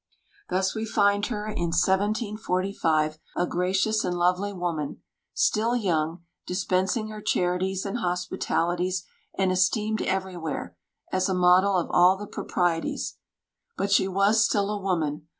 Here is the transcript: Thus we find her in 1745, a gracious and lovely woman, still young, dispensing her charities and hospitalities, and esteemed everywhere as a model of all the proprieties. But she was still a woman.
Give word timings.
Thus 0.49 0.73
we 0.73 0.83
find 0.83 1.27
her 1.27 1.45
in 1.45 1.69
1745, 1.75 3.19
a 3.37 3.45
gracious 3.45 4.03
and 4.03 4.17
lovely 4.17 4.51
woman, 4.51 5.03
still 5.31 5.75
young, 5.75 6.23
dispensing 6.47 7.09
her 7.09 7.21
charities 7.21 7.85
and 7.85 7.99
hospitalities, 7.99 9.03
and 9.37 9.51
esteemed 9.51 10.01
everywhere 10.01 10.75
as 11.11 11.29
a 11.29 11.35
model 11.35 11.77
of 11.77 11.91
all 11.91 12.17
the 12.17 12.25
proprieties. 12.25 13.17
But 13.77 13.91
she 13.91 14.07
was 14.07 14.43
still 14.43 14.71
a 14.71 14.81
woman. 14.81 15.27